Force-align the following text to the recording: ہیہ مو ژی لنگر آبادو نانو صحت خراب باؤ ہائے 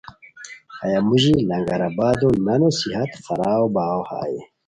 ہیہ 0.79 0.99
مو 1.07 1.15
ژی 1.21 1.33
لنگر 1.49 1.81
آبادو 1.89 2.29
نانو 2.45 2.69
صحت 2.79 3.11
خراب 3.25 3.61
باؤ 3.75 3.99
ہائے 4.09 4.37